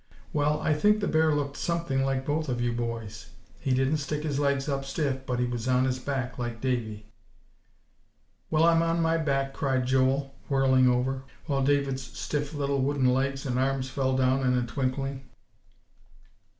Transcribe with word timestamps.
Well, 0.33 0.59
I 0.61 0.73
think 0.73 0.99
the 0.99 1.07
bear 1.07 1.31
looked 1.35 1.55
something 1.57 2.03
like 2.03 2.25
both 2.25 2.49
of 2.49 2.59
you 2.59 2.73
boys. 2.73 3.29
He 3.59 3.71
didn't 3.71 3.97
stick 3.97 4.23
his 4.23 4.39
legs 4.39 4.67
up 4.67 4.83
stiff, 4.83 5.27
but 5.27 5.37
he 5.39 5.45
was 5.45 5.67
on 5.67 5.85
his 5.85 5.99
back 5.99 6.39
like 6.39 6.59
Davie." 6.59 7.05
"Well, 8.49 8.63
I'm 8.63 8.81
on 8.81 8.99
my 8.99 9.17
back," 9.17 9.53
cried 9.53 9.85
Joel, 9.85 10.33
whirling 10.49 10.87
over; 10.87 11.25
while 11.45 11.63
David's 11.63 12.01
stiff 12.01 12.55
little 12.55 12.81
wooden 12.81 13.13
legs 13.13 13.45
and 13.45 13.59
arms 13.59 13.91
fell 13.91 14.17
down 14.17 14.43
in 14.43 14.57
a 14.57 14.65
twinkling. 14.65 15.29